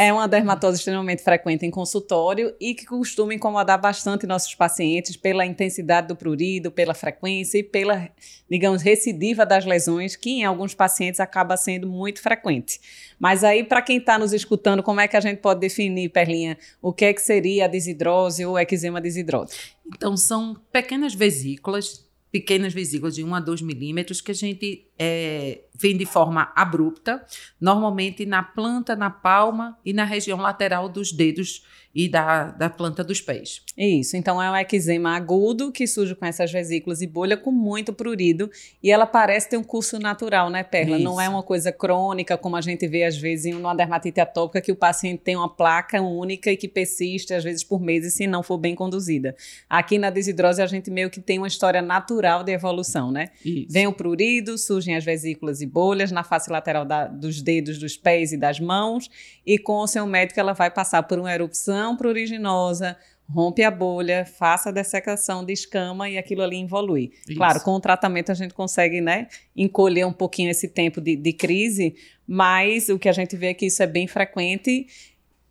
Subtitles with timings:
[0.00, 5.44] É uma dermatose extremamente frequente em consultório e que costuma incomodar bastante nossos pacientes pela
[5.44, 8.08] intensidade do prurido, pela frequência e pela,
[8.48, 12.80] digamos, recidiva das lesões, que em alguns pacientes acaba sendo muito frequente.
[13.18, 16.56] Mas aí, para quem está nos escutando, como é que a gente pode definir, Perlinha,
[16.80, 19.56] o que é que seria a desidrose ou eczema desidrose?
[19.84, 22.07] Então, são pequenas vesículas
[22.38, 27.24] pequenas vesículas de 1 a 2 milímetros que a gente é, vem de forma abrupta,
[27.60, 33.02] normalmente na planta, na palma e na região lateral dos dedos e da, da planta
[33.02, 33.62] dos pés.
[33.76, 37.92] Isso, então é um eczema agudo que surge com essas vesículas e bolha com muito
[37.92, 38.48] prurido
[38.80, 40.96] e ela parece ter um curso natural, né, Perla?
[40.96, 41.04] Isso.
[41.04, 44.60] Não é uma coisa crônica, como a gente vê às vezes em uma dermatite atópica,
[44.60, 48.28] que o paciente tem uma placa única e que persiste às vezes por meses se
[48.28, 49.34] não for bem conduzida.
[49.68, 53.26] Aqui na desidrose a gente meio que tem uma história natural de evolução, né?
[53.44, 53.66] Isso.
[53.70, 57.96] Vem o prurido, surgem as vesículas e bolhas na face lateral da, dos dedos dos
[57.96, 59.10] pés e das mãos
[59.46, 62.96] e com o seu médico ela vai passar por uma erupção erupção pruriginosa,
[63.28, 67.12] rompe a bolha, faça a dessecação de escama e aquilo ali evolui.
[67.28, 67.36] Isso.
[67.36, 71.32] Claro, com o tratamento a gente consegue, né, encolher um pouquinho esse tempo de, de
[71.32, 71.94] crise,
[72.26, 74.86] mas o que a gente vê é que isso é bem frequente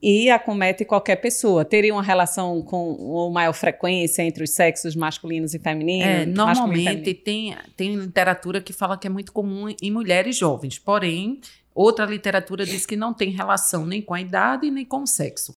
[0.02, 1.66] e acomete qualquer pessoa.
[1.66, 6.08] Teria uma relação com uma maior frequência entre os sexos masculinos e femininos?
[6.08, 11.40] É, normalmente tem, tem literatura que fala que é muito comum em mulheres jovens, porém,
[11.74, 15.54] outra literatura diz que não tem relação nem com a idade nem com o sexo.